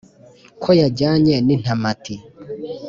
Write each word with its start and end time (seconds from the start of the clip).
ko 0.61 0.69
yajyanye 0.79 1.35
n’ 1.45 1.49
intamati 1.55 2.15